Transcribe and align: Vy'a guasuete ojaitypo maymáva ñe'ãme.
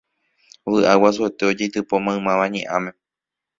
Vy'a 0.71 0.93
guasuete 1.01 1.43
ojaitypo 1.49 1.95
maymáva 2.05 2.45
ñe'ãme. 2.53 2.91